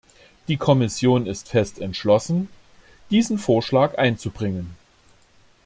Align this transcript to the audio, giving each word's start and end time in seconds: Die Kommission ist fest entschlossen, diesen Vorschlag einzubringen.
Die 0.47 0.57
Kommission 0.57 1.27
ist 1.27 1.49
fest 1.49 1.77
entschlossen, 1.79 2.49
diesen 3.11 3.37
Vorschlag 3.37 3.99
einzubringen. 3.99 4.75